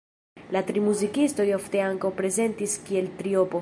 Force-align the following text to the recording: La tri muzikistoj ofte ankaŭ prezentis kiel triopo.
La 0.55 0.63
tri 0.69 0.81
muzikistoj 0.85 1.47
ofte 1.59 1.85
ankaŭ 1.91 2.15
prezentis 2.23 2.79
kiel 2.89 3.17
triopo. 3.23 3.59